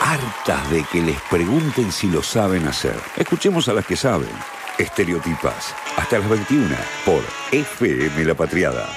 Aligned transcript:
hartas 0.00 0.70
de 0.70 0.82
que 0.84 1.02
les 1.02 1.20
pregunten 1.30 1.92
si 1.92 2.08
lo 2.08 2.22
saben 2.22 2.66
hacer. 2.66 2.96
Escuchemos 3.16 3.68
a 3.68 3.74
las 3.74 3.86
que 3.86 3.96
saben. 3.96 4.30
Estereotipas. 4.78 5.74
Hasta 5.96 6.18
las 6.18 6.28
21 6.28 6.74
por 7.04 7.22
FM 7.52 8.24
La 8.24 8.34
Patriada. 8.34 8.88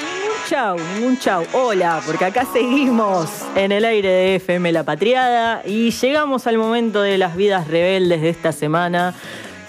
Ningún 0.00 0.36
chau, 0.48 0.78
ningún 0.94 1.18
chau. 1.18 1.44
Hola, 1.52 2.00
porque 2.06 2.24
acá 2.24 2.46
seguimos 2.50 3.30
en 3.56 3.72
el 3.72 3.84
aire 3.84 4.08
de 4.08 4.36
FM 4.36 4.70
La 4.72 4.84
Patriada 4.84 5.62
y 5.64 5.90
llegamos 5.90 6.46
al 6.46 6.56
momento 6.56 7.02
de 7.02 7.18
las 7.18 7.36
vidas 7.36 7.66
rebeldes 7.66 8.22
de 8.22 8.28
esta 8.28 8.52
semana. 8.52 9.14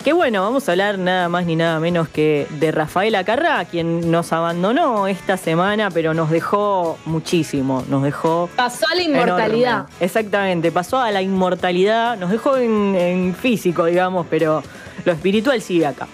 Que 0.05 0.13
bueno, 0.13 0.43
vamos 0.43 0.69
a 0.69 0.73
hablar 0.73 0.99
nada 0.99 1.29
más 1.29 1.47
ni 1.47 1.55
nada 1.55 1.79
menos 1.79 2.07
que 2.07 2.45
de 2.59 2.71
Rafaela 2.71 3.23
Carrá, 3.23 3.65
quien 3.65 4.11
nos 4.11 4.31
abandonó 4.33 5.07
esta 5.07 5.35
semana, 5.35 5.89
pero 5.89 6.13
nos 6.13 6.29
dejó 6.29 6.99
muchísimo, 7.05 7.83
nos 7.89 8.04
dejó... 8.04 8.47
Pasó 8.55 8.86
a 8.87 8.93
la 8.93 9.01
inmortalidad. 9.01 9.71
enorme. 9.71 9.96
Exactamente, 9.99 10.71
pasó 10.71 10.99
a 10.99 11.10
la 11.10 11.23
inmortalidad, 11.23 12.19
nos 12.19 12.29
dejó 12.29 12.55
en, 12.57 12.93
en 12.93 13.33
físico, 13.33 13.86
digamos, 13.86 14.27
pero 14.29 14.61
lo 15.05 15.11
espiritual 15.11 15.60
sigue 15.60 15.87
acá. 15.87 16.07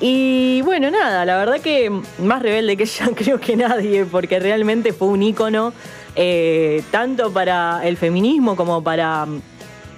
Y 0.00 0.62
bueno, 0.62 0.90
nada, 0.90 1.26
la 1.26 1.36
verdad 1.36 1.60
que 1.60 1.92
más 2.20 2.40
rebelde 2.40 2.78
que 2.78 2.84
ella 2.84 3.10
creo 3.14 3.38
que 3.38 3.56
nadie, 3.56 4.06
porque 4.06 4.40
realmente 4.40 4.94
fue 4.94 5.08
un 5.08 5.22
ícono 5.22 5.74
eh, 6.16 6.82
tanto 6.90 7.30
para 7.30 7.86
el 7.86 7.98
feminismo 7.98 8.56
como 8.56 8.82
para 8.82 9.26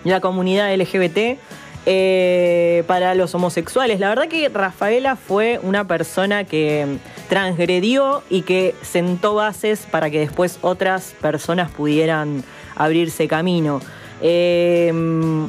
la 0.03 0.21
comunidad 0.21 0.75
LGBT, 0.75 1.39
eh, 1.87 2.83
para 2.87 3.15
los 3.15 3.35
homosexuales. 3.35 4.01
La 4.01 4.09
verdad 4.09 4.29
que 4.29 4.49
Rafaela 4.49 5.17
fue 5.17 5.61
una 5.63 5.87
persona 5.87 6.45
que 6.45 6.99
transgredió 7.29 8.23
y 8.29 8.43
que 8.43 8.75
sentó 8.83 9.37
bases 9.37 9.87
para 9.91 10.11
que 10.11 10.19
después 10.19 10.59
otras 10.63 11.15
personas 11.21 11.71
pudieran 11.71 12.45
abrirse 12.75 13.29
camino. 13.29 13.81
Eh, 14.21 14.91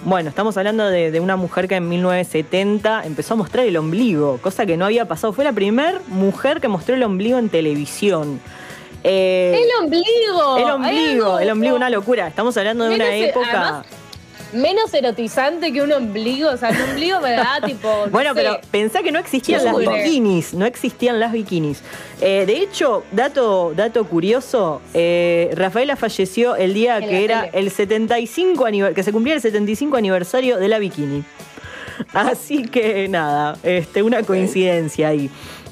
bueno, 0.03 0.29
estamos 0.29 0.57
hablando 0.57 0.87
de, 0.87 1.09
de 1.09 1.19
una 1.19 1.37
mujer 1.37 1.67
que 1.67 1.75
en 1.75 1.89
1970 1.89 3.03
empezó 3.05 3.33
a 3.33 3.37
mostrar 3.37 3.65
el 3.65 3.75
ombligo, 3.77 4.39
cosa 4.41 4.65
que 4.65 4.77
no 4.77 4.85
había 4.85 5.07
pasado. 5.07 5.33
Fue 5.33 5.43
la 5.43 5.53
primera 5.53 5.99
mujer 6.07 6.61
que 6.61 6.67
mostró 6.67 6.95
el 6.95 7.03
ombligo 7.03 7.37
en 7.39 7.49
televisión. 7.49 8.39
Eh, 9.03 9.63
El 9.63 9.85
ombligo. 9.85 10.57
el 10.57 10.69
ombligo, 10.69 11.39
el 11.39 11.49
ombligo, 11.49 11.75
una 11.75 11.89
locura. 11.89 12.27
Estamos 12.27 12.57
hablando 12.57 12.85
de 12.85 12.95
una 12.95 13.15
época. 13.15 13.49
además, 13.51 13.85
Menos 14.53 14.93
erotizante 14.93 15.71
que 15.73 15.81
un 15.81 15.91
ombligo. 15.91 16.49
O 16.49 16.57
sea, 16.57 16.69
un 16.69 16.81
ombligo 16.91 17.19
me 17.21 17.31
da 17.31 17.59
tipo. 17.65 17.87
no 18.05 18.11
Bueno, 18.11 18.33
sé. 18.33 18.41
pero 18.41 18.59
pensá 18.71 19.03
que 19.03 19.11
no 19.11 19.19
existían 19.19 19.63
las 19.65 19.77
bikinis, 19.77 20.53
no 20.53 20.65
existían 20.65 21.19
las 21.19 21.31
bikinis. 21.31 21.81
Eh, 22.21 22.45
de 22.47 22.57
hecho, 22.57 23.03
dato, 23.11 23.73
dato 23.75 24.05
curioso, 24.05 24.81
eh, 24.93 25.51
Rafaela 25.55 25.95
falleció 25.95 26.55
el 26.55 26.73
día 26.73 26.97
En 26.97 27.09
que 27.09 27.23
era 27.23 27.51
tele. 27.51 27.59
el 27.65 27.71
75 27.71 28.65
aniver- 28.65 28.93
que 28.93 29.03
se 29.03 29.11
cumplía 29.11 29.35
el 29.35 29.41
75 29.41 29.97
aniversario 29.97 30.57
de 30.57 30.67
la 30.67 30.79
bikini. 30.79 31.23
Así 32.13 32.63
que 32.63 33.07
nada, 33.09 33.57
este, 33.63 34.03
una 34.03 34.21
coincidencia 34.23 35.07
ahí. 35.09 35.29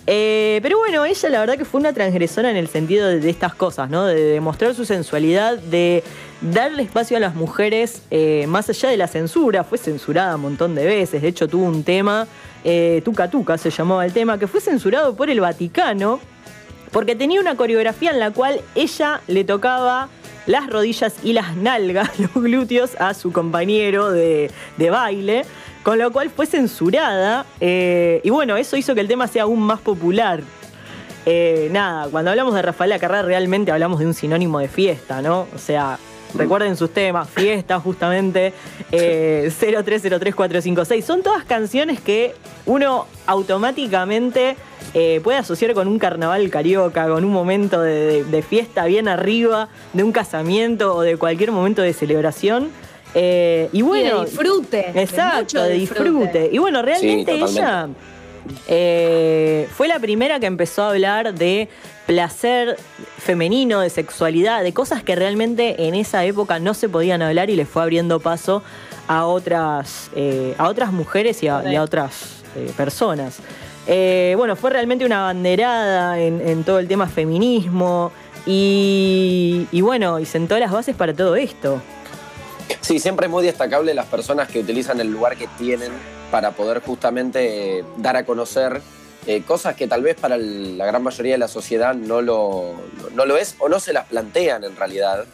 Eh, 0.08 0.60
pero 0.62 0.78
bueno, 0.78 1.04
ella 1.04 1.30
la 1.30 1.40
verdad 1.40 1.58
que 1.58 1.66
fue 1.66 1.80
una 1.80 1.92
transgresora 1.92 2.52
en 2.52 2.58
el 2.58 2.68
sentido 2.68 3.08
de, 3.08 3.30
estas 3.30 3.56
cosas, 3.56 3.90
¿no? 3.90 4.06
De 4.06 4.22
demostrar 4.22 4.76
su 4.76 4.86
sensualidad, 4.86 5.58
de 5.58 6.04
darle 6.42 6.84
espacio 6.84 7.18
a 7.18 7.20
las 7.20 7.34
mujeres 7.34 8.04
eh, 8.12 8.46
más 8.48 8.70
allá 8.70 8.90
de 8.90 8.98
la 8.98 9.08
censura. 9.08 9.64
Fue 9.64 9.78
censurada 9.78 10.36
un 10.36 10.42
montón 10.42 10.76
de 10.76 10.86
veces. 10.86 11.22
De 11.24 11.28
hecho, 11.28 11.48
tuvo 11.48 11.66
un 11.66 11.84
tema, 11.84 12.28
eh, 12.64 13.02
Tuca 13.04 13.30
Tuca 13.30 13.58
se 13.58 13.72
llamaba 13.72 14.06
el 14.06 14.14
tema, 14.14 14.38
que 14.38 14.48
fue 14.48 14.62
censurado 14.62 15.16
por 15.16 15.30
el 15.30 15.40
Vaticano 15.40 16.20
porque 16.92 17.14
tenía 17.14 17.42
una 17.42 17.58
coreografía 17.58 18.12
en 18.12 18.20
la 18.20 18.32
cual 18.32 18.62
ella 18.74 19.20
le 19.28 19.44
tocaba 19.44 20.08
las 20.46 20.70
rodillas 20.70 21.14
y 21.24 21.34
las 21.34 21.56
nalgas, 21.58 22.18
los 22.20 22.34
glúteos, 22.36 22.92
a 23.00 23.14
su 23.14 23.34
compañero 23.34 24.12
de, 24.12 24.50
de 24.78 24.90
baile, 24.90 25.46
con 25.86 25.98
lo 26.00 26.12
cual 26.12 26.30
fue 26.32 26.46
censurada. 26.48 27.46
eh, 27.62 28.20
y 28.24 28.30
bueno, 28.32 28.58
eso 28.58 28.76
hizo 28.76 28.94
que 28.96 29.02
el 29.02 29.08
tema 29.08 29.28
sea 29.28 29.44
aún 29.44 29.62
más 29.62 29.80
popular. 29.80 30.42
Eh, 31.28 31.70
nada, 31.72 32.08
cuando 32.12 32.32
hablamos 32.32 32.54
de 32.56 32.62
Rafaela 32.62 33.00
Carrá 33.00 33.22
realmente 33.22 33.72
hablamos 33.72 34.00
de 34.00 34.06
un 34.08 34.14
sinónimo 34.14 34.60
de 34.60 34.68
fiesta, 34.68 35.22
¿no? 35.22 35.48
O 35.56 35.58
sea, 35.58 35.98
recuerden 36.36 36.76
sus 36.76 36.92
temas, 36.92 37.30
fiesta 37.30 37.80
justamente, 37.80 38.52
eh, 38.92 39.50
0303456. 39.60 41.02
Son 41.06 41.24
todas 41.24 41.44
canciones 41.46 42.00
que 42.02 42.34
uno 42.66 43.06
automáticamente 43.28 44.56
eh, 44.94 45.20
puede 45.24 45.38
asociar 45.40 45.74
con 45.74 45.88
un 45.88 45.98
carnaval 46.00 46.50
carioca, 46.50 47.08
con 47.08 47.24
un 47.26 47.32
momento 47.32 47.82
de, 47.82 47.92
de- 48.08 48.24
de 48.24 48.42
fiesta 48.42 48.86
bien 48.86 49.08
arriba, 49.08 49.70
de 49.94 50.04
un 50.04 50.12
casamiento 50.12 50.96
o 50.96 51.02
de 51.02 51.18
cualquier 51.18 51.52
momento 51.52 51.82
de 51.82 51.94
celebración. 51.94 52.70
Eh, 53.16 53.70
y 53.72 53.80
Y 53.80 53.82
bueno, 53.82 54.20
de 54.20 54.26
disfrute. 54.26 54.92
de 54.94 55.02
Exacto, 55.02 55.40
mucho 55.40 55.64
de 55.64 55.74
disfrute. 55.74 56.50
Y 56.52 56.58
bueno, 56.58 56.82
realmente 56.82 57.34
ella 57.34 57.88
eh, 58.68 59.68
fue 59.76 59.88
la 59.88 60.00
primera 60.00 60.40
que 60.40 60.46
empezó 60.46 60.84
a 60.84 60.90
hablar 60.90 61.34
de 61.34 61.70
placer 62.06 62.78
femenino, 63.18 63.80
de 63.80 63.90
sexualidad, 63.90 64.64
de 64.64 64.74
cosas 64.74 65.02
que 65.02 65.16
realmente 65.16 65.88
en 65.88 65.96
esa 65.96 66.24
época 66.26 66.60
no 66.60 66.74
se 66.74 66.90
podían 66.90 67.22
hablar 67.22 67.50
y 67.50 67.56
le 67.56 67.66
fue 67.66 67.82
abriendo 67.82 68.20
paso 68.20 68.62
a 69.08 69.26
otras, 69.26 70.12
eh, 70.16 70.54
a 70.58 70.68
otras 70.68 70.92
mujeres 70.92 71.42
y 71.42 71.48
a, 71.48 71.64
y 71.72 71.76
a 71.76 71.82
otras 71.84 72.44
eh, 72.56 72.72
personas. 72.76 73.40
Eh, 73.88 74.34
bueno, 74.38 74.56
fue 74.56 74.72
realmente 74.72 75.06
una 75.06 75.22
banderada 75.22 76.20
en, 76.20 76.42
en 76.42 76.64
todo 76.64 76.80
el 76.80 76.88
tema 76.88 77.08
feminismo 77.08 78.12
y, 78.46 79.68
y 79.72 79.82
bueno, 79.82 80.20
y 80.20 80.26
sentó 80.26 80.58
las 80.60 80.72
bases 80.72 80.96
para 80.96 81.14
todo 81.14 81.36
esto. 81.36 81.82
Sí, 82.86 83.00
siempre 83.00 83.26
es 83.26 83.32
muy 83.32 83.44
destacable 83.44 83.96
las 83.96 84.06
personas 84.06 84.48
que 84.48 84.60
utilizan 84.60 85.00
el 85.00 85.08
lugar 85.08 85.36
que 85.38 85.48
tienen 85.58 85.92
para 86.30 86.52
poder 86.52 86.82
justamente 86.82 87.80
eh, 87.80 87.84
dar 87.98 88.16
a 88.16 88.26
conocer 88.28 88.80
eh, 89.26 89.42
cosas 89.42 89.76
que 89.76 89.88
tal 89.88 90.04
vez 90.04 90.16
para 90.18 90.36
el- 90.36 90.78
la 90.78 90.86
gran 90.86 91.02
mayoría 91.02 91.32
de 91.32 91.40
la 91.40 91.48
sociedad 91.48 91.96
no 91.96 92.22
lo, 92.22 92.74
no 93.16 93.26
lo 93.26 93.38
es 93.38 93.56
o 93.58 93.70
no 93.70 93.80
se 93.80 93.92
las 93.92 94.06
plantean 94.06 94.64
en 94.66 94.76
realidad. 94.76 95.26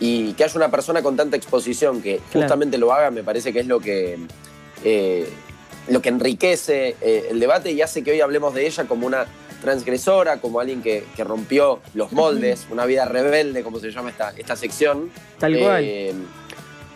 Y 0.00 0.32
que 0.32 0.42
haya 0.42 0.54
una 0.56 0.68
persona 0.68 1.00
con 1.00 1.14
tanta 1.16 1.36
exposición 1.36 2.02
que 2.02 2.16
Claro. 2.32 2.40
justamente 2.48 2.76
lo 2.76 2.92
haga, 2.92 3.12
me 3.12 3.22
parece 3.22 3.52
que 3.52 3.60
es 3.60 3.66
lo 3.68 3.78
que, 3.78 4.18
eh, 4.82 5.28
lo 5.86 6.02
que 6.02 6.08
enriquece 6.08 6.96
eh, 7.00 7.28
el 7.30 7.38
debate 7.38 7.70
y 7.70 7.82
hace 7.82 8.02
que 8.02 8.10
hoy 8.10 8.20
hablemos 8.20 8.52
de 8.52 8.66
ella 8.66 8.84
como 8.86 9.06
una 9.06 9.26
transgresora, 9.62 10.38
como 10.40 10.58
alguien 10.58 10.82
que, 10.82 11.04
que 11.14 11.22
rompió 11.22 11.78
los 11.94 12.10
moldes, 12.10 12.66
una 12.72 12.84
vida 12.84 13.04
rebelde, 13.04 13.62
como 13.62 13.78
se 13.78 13.92
llama 13.92 14.10
esta, 14.10 14.32
esta 14.36 14.56
sección. 14.56 15.08
Tal 15.38 15.56
cual. 15.56 15.84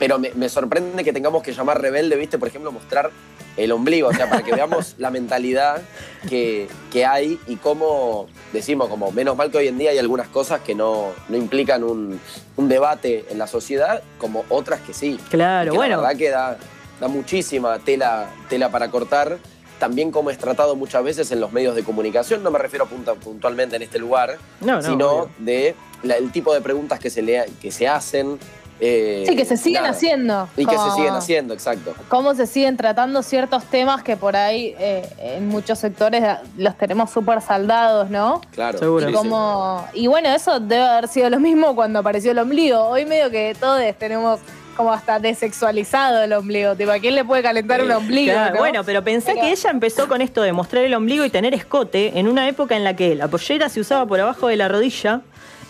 Pero 0.01 0.19
me, 0.19 0.33
me 0.35 0.49
sorprende 0.49 1.05
que 1.05 1.13
tengamos 1.13 1.43
que 1.45 1.53
llamar 1.53 1.81
rebelde, 1.81 2.17
¿viste? 2.17 2.39
Por 2.39 2.49
ejemplo, 2.49 2.73
mostrar 2.73 3.11
el 3.57 3.71
ombligo, 3.73 4.09
o 4.09 4.13
sea, 4.15 4.29
para 4.31 4.43
que 4.43 4.53
veamos 4.53 4.95
la 4.99 5.11
mentalidad 5.11 5.83
que, 6.29 6.69
que 6.91 7.05
hay 7.07 7.39
y 7.47 7.57
cómo 7.57 8.27
decimos, 8.53 8.89
como 8.89 9.13
menos 9.13 9.37
mal 9.37 9.51
que 9.51 9.59
hoy 9.59 9.69
en 9.69 9.77
día 9.79 9.91
hay 9.91 9.99
algunas 9.99 10.27
cosas 10.29 10.61
que 10.63 10.75
no, 10.75 11.09
no 11.29 11.37
implican 11.37 11.85
un, 11.85 12.19
un 12.57 12.69
debate 12.69 13.27
en 13.31 13.39
la 13.39 13.47
sociedad, 13.47 14.03
como 14.19 14.45
otras 14.49 14.81
que 14.81 14.95
sí. 14.95 15.21
Claro, 15.31 15.71
que 15.73 15.77
bueno. 15.77 15.97
La 16.01 16.09
verdad 16.09 16.19
que 16.19 16.31
da, 16.31 16.57
da 17.01 17.09
muchísima 17.09 17.79
tela, 17.79 18.31
tela 18.49 18.71
para 18.71 18.91
cortar. 18.91 19.37
También 19.79 20.11
como 20.11 20.29
es 20.31 20.37
tratado 20.39 20.77
muchas 20.77 21.03
veces 21.05 21.31
en 21.33 21.41
los 21.41 21.53
medios 21.53 21.75
de 21.75 21.83
comunicación, 21.83 22.43
no 22.43 22.51
me 22.51 22.59
refiero 22.59 22.87
puntualmente 22.87 23.77
en 23.77 23.83
este 23.83 23.99
lugar, 23.99 24.37
No, 24.61 24.77
no, 24.77 24.83
sino 24.83 25.11
obvio. 25.11 25.31
de 25.39 25.75
la- 26.03 26.17
el 26.17 26.31
tipo 26.33 26.53
de 26.53 26.61
preguntas 26.61 26.99
que 26.99 27.09
se, 27.11 27.23
le, 27.23 27.47
que 27.63 27.71
se 27.71 27.89
hacen. 27.89 28.39
Eh, 28.81 29.25
Sí, 29.29 29.37
que 29.37 29.45
se 29.45 29.57
siguen 29.57 29.83
nada. 29.83 29.95
haciendo. 29.95 30.49
Y 30.57 30.65
que 30.67 30.77
se 30.79 30.91
siguen 30.97 31.15
haciendo, 31.15 31.55
exacto. 31.55 31.95
Cómo 32.09 32.35
se 32.35 32.47
siguen 32.47 32.77
tratando 32.77 33.23
ciertos 33.23 33.65
temas 33.65 34.03
que 34.03 34.17
por 34.17 34.37
ahí 34.37 34.75
eh, 34.79 35.09
en 35.19 35.49
muchos 35.49 35.79
sectores 35.79 36.23
los 36.57 36.77
tenemos 36.79 37.11
súper 37.11 37.41
saldados, 37.43 38.09
¿no? 38.11 38.41
Claro. 38.53 38.79
Seguro. 38.79 39.07
sí, 39.07 39.13
Y, 39.13 39.15
como, 39.15 39.87
y 39.93 40.07
bueno, 40.07 40.29
eso 40.31 40.61
debe 40.61 40.83
haber 40.83 41.09
sido 41.09 41.29
lo 41.31 41.39
mismo 41.41 41.75
cuando 41.75 41.99
apareció 41.99 42.33
el 42.33 42.39
ombligo. 42.39 42.81
Hoy 42.87 43.05
medio 43.05 43.31
que 43.31 43.55
todos 43.59 43.81
tenemos 43.99 44.41
como 44.77 44.93
hasta 44.95 45.19
desexualizado 45.19 46.23
el 46.23 46.33
ombligo. 46.33 46.75
Tipo, 46.75 46.93
¿a 46.93 46.99
quién 46.99 47.15
le 47.15 47.25
puede 47.25 47.43
calentar 47.43 47.83
un 47.83 47.91
ombligo? 47.91 48.33
Claro, 48.33 48.55
no? 48.55 48.61
Bueno, 48.61 48.83
pero 48.85 49.05
pensé 49.05 49.33
Pero- 49.35 49.45
que 49.47 49.53
ella 49.53 49.71
empezó 49.71 50.09
con 50.09 50.23
esto 50.23 50.41
de 50.41 50.53
mostrar 50.53 50.85
el 50.85 50.95
ombligo 50.95 51.25
y 51.25 51.29
tener 51.31 51.53
escote 51.53 52.19
en 52.19 52.29
una 52.29 52.49
época 52.49 52.77
en 52.77 52.85
la 52.85 52.97
que 52.97 53.15
la 53.15 53.29
pollera 53.29 53.69
se 53.69 53.81
usaba 53.81 54.07
por 54.07 54.21
abajo 54.21 54.47
de 54.47 54.57
la 54.57 54.69
rodilla 54.69 55.21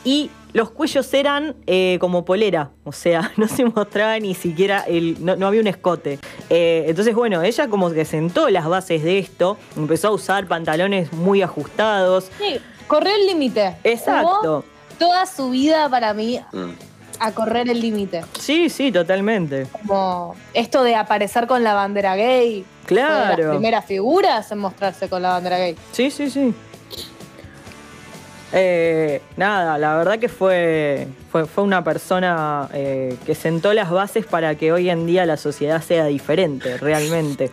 y 0.04 0.30
los 0.52 0.70
cuellos 0.70 1.12
eran 1.14 1.56
eh, 1.66 1.98
como 2.00 2.24
polera, 2.24 2.70
o 2.84 2.92
sea, 2.92 3.32
no 3.36 3.48
se 3.48 3.64
mostraba 3.64 4.18
ni 4.18 4.34
siquiera 4.34 4.80
el, 4.86 5.24
no, 5.24 5.36
no 5.36 5.46
había 5.46 5.60
un 5.60 5.66
escote. 5.66 6.18
Eh, 6.48 6.84
entonces, 6.88 7.14
bueno, 7.14 7.42
ella 7.42 7.68
como 7.68 7.90
que 7.90 8.04
sentó 8.04 8.48
las 8.50 8.66
bases 8.68 9.02
de 9.04 9.18
esto, 9.18 9.56
empezó 9.76 10.08
a 10.08 10.10
usar 10.12 10.46
pantalones 10.46 11.12
muy 11.12 11.42
ajustados. 11.42 12.30
Sí, 12.38 12.58
corrió 12.86 13.14
el 13.14 13.26
límite. 13.26 13.76
Exacto. 13.84 14.28
Jugó 14.40 14.64
Toda 14.98 15.24
su 15.24 15.48
vida 15.50 15.88
para 15.88 16.12
mí 16.12 16.40
Mm. 16.52 16.70
a 17.20 17.32
correr 17.32 17.68
el 17.70 17.80
límite. 17.80 18.22
Sí, 18.38 18.68
sí, 18.68 18.92
totalmente. 18.92 19.66
Como 19.72 20.34
esto 20.52 20.82
de 20.82 20.94
aparecer 20.94 21.46
con 21.46 21.62
la 21.64 21.72
bandera 21.74 22.16
gay. 22.16 22.64
Fue 22.86 22.96
de 22.96 23.02
las 23.02 23.34
Claro. 23.36 23.50
primeras 23.52 23.84
figuras 23.86 24.50
en 24.52 24.58
mostrarse 24.58 25.08
con 25.08 25.22
la 25.22 25.30
bandera 25.30 25.56
gay. 25.58 25.76
Sí, 25.92 26.10
sí, 26.10 26.28
sí. 26.28 26.52
Eh, 28.52 29.20
nada, 29.36 29.78
la 29.78 29.96
verdad 29.96 30.18
que 30.18 30.28
fue, 30.28 31.06
fue, 31.30 31.46
fue 31.46 31.62
una 31.64 31.84
persona 31.84 32.68
eh, 32.72 33.16
que 33.24 33.34
sentó 33.34 33.72
las 33.72 33.90
bases 33.90 34.26
para 34.26 34.54
que 34.56 34.72
hoy 34.72 34.90
en 34.90 35.06
día 35.06 35.24
la 35.26 35.36
sociedad 35.36 35.80
sea 35.82 36.06
diferente, 36.06 36.76
realmente. 36.78 37.50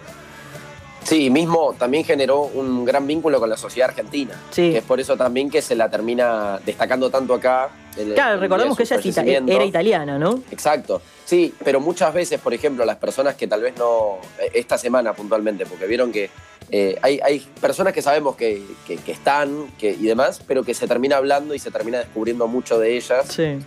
Sí, 1.04 1.30
mismo 1.30 1.74
también 1.78 2.04
generó 2.04 2.42
un 2.42 2.84
gran 2.84 3.08
vínculo 3.08 3.40
con 3.40 3.50
la 3.50 3.56
sociedad 3.56 3.90
argentina. 3.90 4.34
Sí. 4.50 4.72
Que 4.72 4.80
es 4.80 4.84
por 4.84 5.00
eso 5.00 5.16
también 5.16 5.50
que 5.50 5.62
se 5.62 5.74
la 5.76 5.90
termina 5.90 6.60
destacando 6.66 7.10
tanto 7.10 7.34
acá. 7.36 7.70
el- 7.96 8.14
Claro, 8.14 8.34
el 8.36 8.42
recordemos 8.42 8.76
que 8.76 8.84
ella 8.84 8.98
ita- 9.02 9.24
era 9.24 9.64
italiana, 9.64 10.20
¿no? 10.20 10.42
Exacto. 10.52 11.02
Sí, 11.24 11.54
pero 11.64 11.80
muchas 11.80 12.14
veces, 12.14 12.42
por 12.42 12.54
ejemplo, 12.54 12.84
las 12.84 12.98
personas 12.98 13.36
que 13.36 13.48
tal 13.48 13.62
vez 13.62 13.74
no. 13.78 14.18
eh, 14.40 14.52
Esta 14.56 14.78
semana 14.78 15.14
puntualmente, 15.14 15.66
porque 15.66 15.86
vieron 15.88 16.12
que 16.12 16.30
eh, 16.72 16.98
hay, 17.02 17.20
hay 17.24 17.40
personas 17.62 17.94
que 17.94 18.02
sabemos 18.02 18.36
que, 18.36 18.62
que- 18.86 18.98
que 18.98 19.12
están 19.12 19.68
que, 19.80 19.92
y 19.92 20.06
demás, 20.06 20.42
pero 20.46 20.64
que 20.64 20.74
se 20.74 20.88
termina 20.88 21.18
hablando 21.18 21.54
y 21.54 21.60
se 21.60 21.72
termina 21.72 22.00
descubriendo 22.00 22.48
mucho 22.48 22.78
de 22.80 22.98
ellas 22.98 23.28
Sí. 23.30 23.60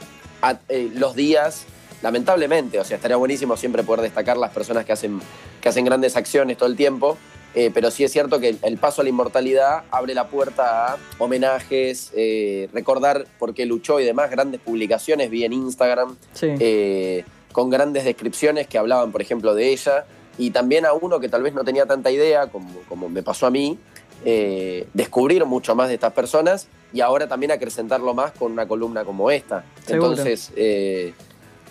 a- 0.43 0.59
eh, 0.69 0.91
los 0.95 1.15
días, 1.15 1.65
lamentablemente. 2.03 2.79
O 2.81 2.85
sea, 2.85 2.97
estaría 2.97 3.17
buenísimo 3.17 3.57
siempre 3.57 3.83
poder 3.83 4.03
destacar 4.03 4.37
las 4.37 4.51
personas 4.51 4.85
que 4.85 4.93
hacen, 4.93 5.21
que 5.61 5.69
hacen 5.69 5.85
grandes 5.85 6.17
acciones 6.17 6.57
todo 6.57 6.69
el 6.69 6.77
tiempo. 6.77 7.17
eh, 7.53 7.73
pero 7.75 7.91
sí 7.91 8.05
es 8.05 8.13
cierto 8.13 8.39
que 8.39 8.55
el, 8.63 8.79
paso 8.79 9.01
a 9.01 9.05
la 9.05 9.11
inmortalidad 9.11 9.83
abre 9.91 10.15
la 10.15 10.29
puerta 10.29 10.93
a 10.93 10.99
homenajes, 11.19 12.13
eh, 12.15 12.69
recordar 12.73 13.27
por 13.41 13.55
qué 13.55 13.67
luchó 13.67 13.99
y 13.99 14.05
demás, 14.05 14.31
grandes 14.31 14.61
publicaciones, 14.61 15.31
vi 15.31 15.45
en 15.45 15.53
Instagram, 15.53 16.17
Sí. 16.33 16.47
eh, 16.61 17.25
con 17.51 17.69
grandes 17.71 18.05
descripciones 18.05 18.69
que 18.69 18.79
hablaban, 18.79 19.11
por 19.11 19.21
ejemplo, 19.21 19.55
de 19.55 19.71
ella, 19.73 20.05
y 20.39 20.51
también 20.51 20.87
a 20.87 20.93
uno 20.93 21.21
que 21.21 21.29
tal 21.29 21.43
vez 21.43 21.55
no 21.55 21.65
tenía 21.65 21.87
tanta 21.87 22.11
idea, 22.11 22.49
como, 22.49 22.71
como 22.89 23.09
me 23.09 23.23
pasó 23.23 23.47
a 23.47 23.51
mí, 23.51 23.79
eh, 24.25 24.87
descubrir 24.95 25.45
mucho 25.47 25.75
más 25.75 25.89
de 25.89 25.95
estas 25.95 26.13
personas 26.13 26.67
y 26.93 27.01
ahora 27.01 27.29
también 27.29 27.53
acrecentarlo 27.53 28.15
más 28.15 28.33
con 28.33 28.53
una 28.53 28.67
columna 28.67 29.05
como 29.05 29.31
esta. 29.31 29.65
Seguro. 29.87 30.11
Entonces, 30.11 30.53
eh, 30.57 31.15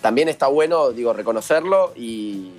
también 0.00 0.28
está 0.28 0.46
bueno, 0.48 0.90
digo, 0.90 1.12
reconocerlo 1.12 1.92
y, 1.94 2.52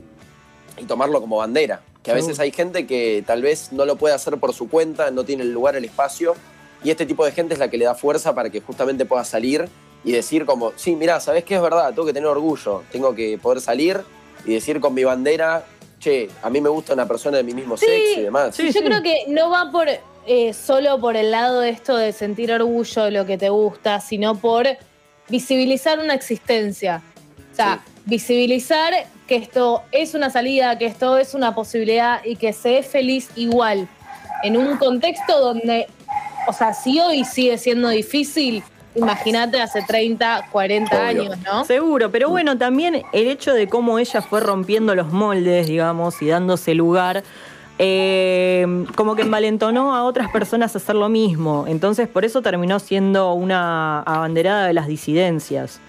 y 0.77 0.85
tomarlo 0.87 1.19
como 1.21 1.37
bandera. 1.37 1.81
Que 2.03 2.11
a 2.11 2.13
Seguro. 2.15 2.27
veces 2.27 2.39
hay 2.39 2.51
gente 2.51 2.87
que 2.87 3.23
tal 3.25 3.41
vez 3.41 3.71
no 3.71 3.85
lo 3.85 3.95
puede 3.95 4.15
hacer 4.15 4.37
por 4.37 4.53
su 4.53 4.69
cuenta, 4.69 5.11
no 5.11 5.23
tiene 5.23 5.43
el 5.43 5.51
lugar, 5.51 5.75
el 5.75 5.85
espacio, 5.85 6.35
y 6.83 6.89
este 6.89 7.05
tipo 7.05 7.25
de 7.25 7.31
gente 7.31 7.53
es 7.53 7.59
la 7.59 7.69
que 7.69 7.77
le 7.77 7.85
da 7.85 7.93
fuerza 7.95 8.33
para 8.33 8.49
que 8.49 8.59
justamente 8.61 9.05
pueda 9.05 9.23
salir 9.23 9.69
y 10.03 10.11
decir 10.11 10.45
como, 10.45 10.73
sí, 10.77 10.95
mirá, 10.95 11.19
¿sabés 11.19 11.43
qué 11.43 11.55
es 11.55 11.61
verdad? 11.61 11.89
Tengo 11.89 12.05
que 12.07 12.13
tener 12.13 12.27
orgullo, 12.27 12.81
tengo 12.91 13.13
que 13.13 13.37
poder 13.37 13.61
salir 13.61 14.01
y 14.45 14.53
decir 14.53 14.79
con 14.79 14.95
mi 14.95 15.03
bandera, 15.03 15.63
che, 16.01 16.29
a 16.41 16.49
mí 16.49 16.59
me 16.59 16.69
gusta 16.69 16.93
una 16.93 17.07
persona 17.07 17.37
de 17.37 17.43
mi 17.43 17.53
mismo 17.53 17.77
Sí. 17.77 17.85
sexo 17.85 18.19
y 18.19 18.23
demás. 18.23 18.55
Sí, 18.55 18.65
Yo 18.67 18.73
sí. 18.73 18.83
creo 18.83 19.01
que 19.01 19.25
no 19.27 19.49
va 19.49 19.71
por 19.71 19.87
eh, 20.27 20.53
solo 20.53 20.99
por 20.99 21.15
el 21.15 21.31
lado 21.31 21.61
de 21.61 21.69
esto 21.69 21.95
de 21.95 22.11
sentir 22.13 22.51
orgullo 22.51 23.03
de 23.05 23.11
lo 23.11 23.25
que 23.25 23.37
te 23.37 23.49
gusta, 23.49 23.99
sino 24.01 24.35
por 24.35 24.67
visibilizar 25.29 25.99
una 25.99 26.13
existencia. 26.13 27.01
O 27.51 27.55
sea, 27.55 27.81
visibilizar 28.05 28.93
que 29.27 29.35
esto 29.35 29.83
es 29.91 30.13
una 30.13 30.29
salida, 30.29 30.77
que 30.77 30.85
esto 30.85 31.17
es 31.17 31.33
una 31.33 31.55
posibilidad 31.55 32.23
y 32.23 32.35
que 32.35 32.53
se 32.53 32.77
es 32.79 32.87
feliz 32.87 33.29
igual. 33.35 33.87
En 34.43 34.57
un 34.57 34.77
contexto 34.77 35.39
donde, 35.39 35.87
o 36.47 36.53
sea, 36.53 36.73
si 36.73 36.99
hoy 36.99 37.23
sigue 37.25 37.57
siendo 37.57 37.89
difícil, 37.89 38.63
imagínate 38.95 39.61
hace 39.61 39.81
30, 39.83 40.47
40 40.51 40.95
Obvio. 40.95 41.05
años, 41.07 41.37
¿no? 41.45 41.65
Seguro, 41.65 42.11
pero 42.11 42.29
bueno, 42.29 42.57
también 42.57 43.03
el 43.13 43.27
hecho 43.27 43.53
de 43.53 43.67
cómo 43.67 43.99
ella 43.99 44.21
fue 44.21 44.39
rompiendo 44.39 44.95
los 44.95 45.11
moldes, 45.11 45.67
digamos, 45.67 46.21
y 46.21 46.27
dándose 46.27 46.73
lugar, 46.73 47.23
eh, 47.79 48.85
como 48.95 49.15
que 49.15 49.23
envalentonó 49.23 49.95
a 49.95 50.03
otras 50.03 50.29
personas 50.29 50.75
a 50.75 50.77
hacer 50.77 50.95
lo 50.95 51.09
mismo. 51.09 51.65
Entonces, 51.67 52.07
por 52.07 52.25
eso 52.25 52.41
terminó 52.41 52.79
siendo 52.79 53.33
una 53.33 54.01
abanderada 54.01 54.67
de 54.67 54.73
las 54.73 54.87
disidencias. 54.87 55.79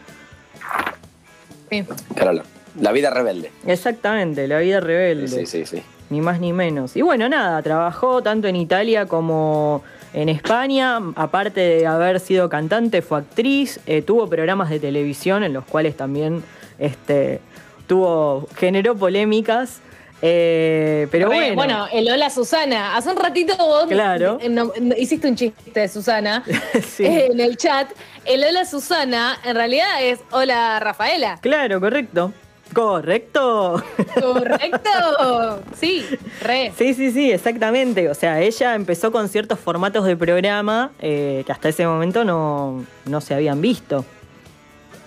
Sí. 1.70 1.84
Claro, 2.14 2.32
la, 2.34 2.43
la 2.81 2.93
vida 2.93 3.10
rebelde. 3.10 3.50
Exactamente, 3.66 4.46
la 4.46 4.58
vida 4.58 4.81
rebelde. 4.81 5.28
Sí, 5.28 5.46
sí, 5.46 5.66
sí. 5.66 5.82
Ni 6.10 6.20
más 6.20 6.40
ni 6.40 6.52
menos. 6.52 6.96
Y 6.96 7.02
bueno, 7.02 7.28
nada, 7.28 7.60
trabajó 7.62 8.22
tanto 8.22 8.46
en 8.49 8.56
Italia 8.56 9.06
como 9.06 9.82
en 10.14 10.29
España. 10.29 10.99
Aparte 11.17 11.61
de 11.61 11.87
haber 11.87 12.20
sido 12.20 12.49
cantante, 12.49 13.03
fue 13.03 13.19
actriz. 13.19 13.81
eh, 13.87 14.03
tuvo 14.03 14.29
programas 14.29 14.70
de 14.70 14.79
televisión 14.81 15.44
en 15.44 15.53
los 15.53 15.64
cuales 15.64 15.97
también 15.97 16.43
este, 16.79 17.41
tuvo, 17.87 18.49
generó 18.56 18.94
polémicas. 18.97 19.81
eh, 20.25 21.09
pero 21.11 21.29
Re, 21.31 21.53
bueno. 21.56 21.87
el 21.93 22.09
hola 22.09 22.31
Susana. 22.31 22.97
Hace 22.97 23.11
un 23.11 23.17
ratito 23.17 23.56
vos 23.59 23.87
Claro. 23.88 24.38
no- 24.49 24.73
no- 24.81 24.94
hiciste 24.97 25.26
un 25.29 25.35
chiste 25.35 25.81
de 25.81 25.88
Susana 25.88 26.44
sí. 26.97 27.05
eh, 27.05 27.29
en 27.32 27.41
el 27.41 27.56
chat. 27.56 27.91
El 28.25 28.44
hola 28.44 28.64
Susana 28.64 29.37
en 29.44 29.56
realidad 29.56 30.00
es 30.00 30.20
hola 30.31 30.79
Rafaela. 30.79 31.38
Claro, 31.41 31.81
correcto. 31.81 32.32
Correcto. 32.72 33.82
¿Correcto? 34.20 34.88
Sí, 35.78 36.04
re. 36.42 36.72
Sí, 36.76 36.94
sí, 36.94 37.10
sí, 37.10 37.30
exactamente. 37.32 38.08
O 38.08 38.14
sea, 38.14 38.40
ella 38.40 38.74
empezó 38.74 39.10
con 39.10 39.28
ciertos 39.28 39.58
formatos 39.58 40.04
de 40.04 40.16
programa 40.16 40.92
eh, 41.00 41.42
que 41.44 41.52
hasta 41.52 41.69
ese 41.69 41.86
momento 41.86 42.24
no, 42.24 42.84
no 43.06 43.20
se 43.20 43.34
habían 43.34 43.60
visto. 43.60 44.04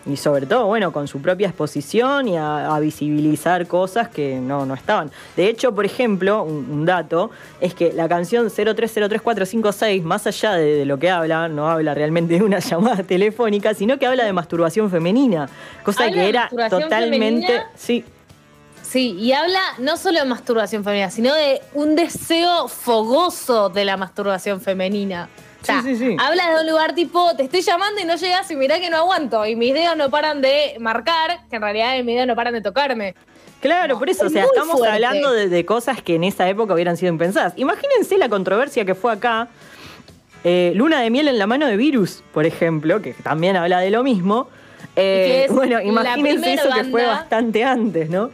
Y 0.07 0.18
sobre 0.18 0.46
todo, 0.46 0.68
bueno, 0.68 0.92
con 0.92 1.07
su 1.07 1.19
propia 1.19 1.48
exposición 1.48 2.28
y 2.28 2.38
a, 2.38 2.75
a 2.75 2.80
visibilizar 2.80 3.66
cosas 3.66 4.07
que 4.07 4.36
no, 4.40 4.66
no 4.66 4.75
estaban. 4.75 5.10
De 5.36 5.48
hecho, 5.50 5.74
por 5.74 5.84
ejemplo, 5.84 6.44
un, 6.44 6.69
un 6.69 6.86
dato 6.86 7.31
es 7.60 7.74
que 7.74 7.92
la 7.92 8.07
canción 8.07 8.48
0303456, 8.50 10.04
más 10.04 10.28
allá 10.28 10.54
de, 10.54 10.75
de 10.78 10.86
lo 10.86 11.00
que 11.00 11.10
habla, 11.10 11.48
no 11.48 11.69
habla 11.69 11.94
realmente 11.96 12.36
de 12.36 12.44
una 12.44 12.60
llamada 12.69 13.04
telefónica, 13.04 13.74
sino 13.74 13.98
que 13.98 14.06
habla 14.06 14.25
de 14.25 14.34
masturbación 14.34 14.92
femenina. 14.92 15.50
Cosa 15.84 16.04
¿Habla 16.06 16.16
que 16.22 16.30
era 16.30 16.50
totalmente. 16.50 17.48
femenina? 17.48 17.69
Sí, 17.75 18.06
Sí, 18.84 19.18
y 19.19 19.34
habla 19.34 19.60
no 19.80 19.98
solo 19.98 20.19
de 20.19 20.25
masturbación 20.25 20.84
femenina, 20.84 21.10
sino 21.10 21.34
de 21.34 21.60
un 21.74 21.96
deseo 21.96 22.68
fogoso 22.68 23.69
de 23.69 23.84
la 23.84 23.98
masturbación 23.98 24.62
femenina. 24.62 25.28
O 25.65 25.73
sea, 25.73 25.81
Sí, 25.81 25.95
sí, 25.95 26.06
sí. 26.12 26.17
habla 26.19 26.50
de 26.56 26.62
un 26.62 26.67
lugar 26.69 26.94
tipo, 26.95 27.35
te 27.35 27.44
estoy 27.44 27.62
llamando 27.62 28.00
y 28.01 28.06
no 28.06 28.15
llegas 28.15 28.50
y 28.51 28.56
mirá 28.56 28.79
que 28.79 28.89
no 28.89 28.97
aguanto. 28.97 29.45
Y 29.45 29.56
mis 29.56 29.73
dedos 29.73 29.97
no 29.97 30.09
paran 30.09 30.41
de 30.41 30.75
marcar, 30.79 31.39
que 31.50 31.56
en 31.56 31.62
realidad 31.62 31.95
mis 32.03 32.15
dedos 32.15 32.27
no 32.27 32.35
paran 32.35 32.53
de 32.53 32.62
tocarme. 32.62 33.15
Claro, 33.62 33.94
No, 33.94 34.00
por 34.00 34.09
eso, 34.09 34.27
o 34.27 34.29
sea, 34.29 34.44
estamos 34.44 34.77
fuerte. 34.77 34.94
hablando 34.94 35.31
de, 35.31 35.50
de 35.50 35.65
cosas 35.65 36.01
que 36.01 36.15
en 36.15 36.23
esa 36.23 36.47
época 36.47 36.73
hubieran 36.75 36.97
sido 36.97 37.12
impensadas. 37.12 37.53
Imagínense 37.56 38.17
la 38.17 38.29
controversia 38.29 38.85
que 38.85 38.94
fue 38.94 39.12
acá. 39.13 39.47
eh, 40.44 40.71
Luna 40.75 41.01
de 41.01 41.09
miel 41.09 41.27
en 41.27 41.39
la 41.39 41.47
mano 41.47 41.65
de 41.65 41.75
Virus, 41.75 42.21
por 42.33 42.45
ejemplo, 42.45 43.01
que 43.01 43.13
también 43.13 43.56
habla 43.56 43.79
de 43.79 43.89
lo 43.89 44.03
mismo. 44.03 44.47
Eh, 44.95 45.47
bueno, 45.51 45.81
imagínense 45.81 46.53
eso 46.53 46.69
que 46.75 46.83
fue 46.85 47.06
bastante 47.07 47.63
antes, 47.63 48.09
¿no? 48.09 48.30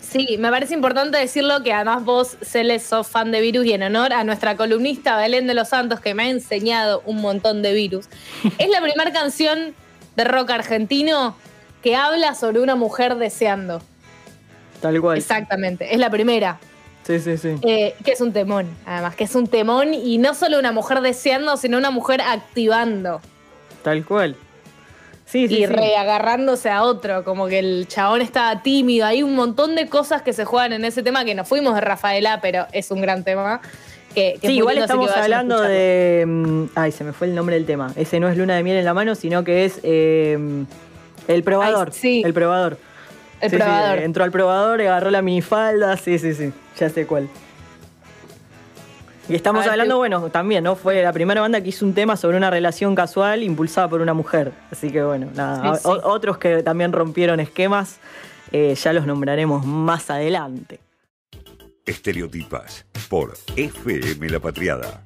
Sí, 0.00 0.36
me 0.38 0.50
parece 0.50 0.74
importante 0.74 1.18
decirlo 1.18 1.62
que 1.62 1.72
además 1.72 2.04
vos, 2.04 2.36
Cele, 2.42 2.78
sos 2.80 3.06
fan 3.06 3.30
de 3.30 3.40
Virus 3.40 3.66
y 3.66 3.72
en 3.72 3.82
honor 3.82 4.12
a 4.12 4.24
nuestra 4.24 4.56
columnista 4.56 5.16
Belén 5.16 5.46
de 5.46 5.54
los 5.54 5.68
Santos, 5.68 6.00
que 6.00 6.14
me 6.14 6.24
ha 6.24 6.28
enseñado 6.30 7.02
un 7.06 7.20
montón 7.20 7.62
de 7.62 7.72
Virus, 7.72 8.08
es 8.58 8.68
la 8.68 8.80
primera 8.80 9.12
canción 9.12 9.74
de 10.16 10.24
rock 10.24 10.50
argentino 10.50 11.36
que 11.82 11.96
habla 11.96 12.34
sobre 12.34 12.60
una 12.60 12.76
mujer 12.76 13.16
deseando. 13.16 13.82
Tal 14.80 15.00
cual. 15.00 15.18
Exactamente, 15.18 15.94
es 15.94 16.00
la 16.00 16.10
primera. 16.10 16.58
Sí, 17.04 17.18
sí, 17.18 17.36
sí. 17.38 17.54
Eh, 17.62 17.94
que 18.04 18.12
es 18.12 18.20
un 18.20 18.32
temón, 18.32 18.68
además, 18.86 19.16
que 19.16 19.24
es 19.24 19.34
un 19.34 19.46
temón 19.46 19.94
y 19.94 20.18
no 20.18 20.34
solo 20.34 20.58
una 20.58 20.72
mujer 20.72 21.00
deseando, 21.00 21.56
sino 21.56 21.78
una 21.78 21.90
mujer 21.90 22.20
activando 22.20 23.20
Tal 23.82 24.04
cual. 24.04 24.36
Sí, 25.30 25.46
sí, 25.48 25.58
y 25.58 25.66
reagarrándose 25.66 26.70
a 26.70 26.82
otro, 26.82 27.22
como 27.24 27.46
que 27.46 27.60
el 27.60 27.86
chabón 27.88 28.20
estaba 28.20 28.62
tímido. 28.62 29.06
Hay 29.06 29.22
un 29.22 29.34
montón 29.36 29.76
de 29.76 29.86
cosas 29.88 30.22
que 30.22 30.32
se 30.32 30.44
juegan 30.44 30.72
en 30.72 30.84
ese 30.84 31.02
tema 31.04 31.24
que 31.24 31.34
nos 31.36 31.46
fuimos 31.48 31.74
de 31.74 31.80
Rafaela, 31.80 32.40
pero 32.40 32.66
es 32.72 32.90
un 32.90 33.00
gran 33.00 33.22
tema. 33.22 33.60
Que, 34.14 34.32
que 34.40 34.48
es 34.48 34.50
Sí, 34.52 34.56
igual 34.56 34.78
estamos 34.78 35.08
hablando 35.12 35.60
de. 35.60 36.24
mm, 36.26 36.64
Ay, 36.74 36.90
se 36.90 37.04
me 37.04 37.12
fue 37.12 37.28
el 37.28 37.34
nombre 37.36 37.54
del 37.54 37.64
tema. 37.64 37.92
Ese 37.94 38.18
no 38.18 38.28
es 38.28 38.36
Luna 38.36 38.56
de 38.56 38.64
miel 38.64 38.76
en 38.78 38.84
la 38.84 38.92
mano, 38.92 39.14
sino 39.14 39.44
que 39.44 39.64
es 39.66 39.78
eh, 39.84 40.36
El 41.28 41.42
probador. 41.44 41.90
Ay, 41.92 41.98
sí. 42.00 42.22
El 42.24 42.34
probador. 42.34 42.76
El 43.40 43.50
Sí, 43.50 43.56
sí, 43.56 43.62
probador. 43.62 43.98
entró 44.00 44.24
al 44.24 44.30
probador, 44.32 44.80
agarró 44.80 45.10
la 45.10 45.22
minifalda, 45.22 45.96
sí, 45.96 46.18
sí, 46.18 46.34
sí, 46.34 46.52
ya 46.76 46.90
sé 46.90 47.06
cuál. 47.06 47.28
Y 49.30 49.36
estamos 49.36 49.60
ver, 49.64 49.70
hablando, 49.72 49.94
¿qué- 49.94 49.98
bueno, 49.98 50.30
también, 50.30 50.64
¿no? 50.64 50.76
Fue 50.76 51.02
la 51.02 51.12
primera 51.12 51.40
banda 51.40 51.60
que 51.60 51.68
hizo 51.70 51.84
un 51.86 51.94
tema 51.94 52.16
sobre 52.16 52.36
una 52.36 52.50
relación 52.50 52.94
casual 52.94 53.42
impulsada 53.42 53.88
por 53.88 54.00
una 54.00 54.12
mujer. 54.14 54.52
Así 54.70 54.90
que 54.90 55.02
bueno, 55.02 55.28
nada. 55.34 55.76
Sí, 55.76 55.82
sí. 55.82 55.88
O- 55.88 56.08
otros 56.10 56.38
que 56.38 56.62
también 56.62 56.92
rompieron 56.92 57.40
esquemas, 57.40 57.98
eh, 58.52 58.74
ya 58.74 58.92
los 58.92 59.06
nombraremos 59.06 59.64
más 59.64 60.10
adelante. 60.10 60.80
Estereotipas 61.86 62.84
por 63.08 63.34
FM 63.56 64.28
La 64.28 64.38
Patriada. 64.40 65.02